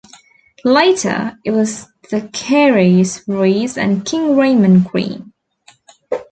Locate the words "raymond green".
4.35-5.31